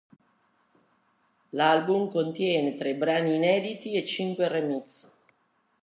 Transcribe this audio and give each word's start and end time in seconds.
L'album 1.51 2.09
contiene 2.09 2.73
tre 2.73 2.95
brani 2.95 3.35
inediti 3.35 3.91
e 3.93 4.03
cinque 4.03 4.47
remix. 4.47 5.07